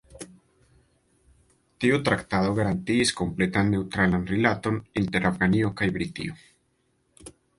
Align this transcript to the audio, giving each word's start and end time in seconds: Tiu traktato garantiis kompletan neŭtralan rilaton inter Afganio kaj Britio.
Tiu 1.85 1.99
traktato 2.07 2.55
garantiis 2.61 3.11
kompletan 3.21 3.69
neŭtralan 3.75 4.25
rilaton 4.33 4.81
inter 5.03 5.29
Afganio 5.33 5.73
kaj 5.83 5.93
Britio. 5.99 6.41